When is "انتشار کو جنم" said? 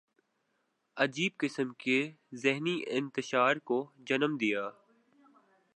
2.87-4.37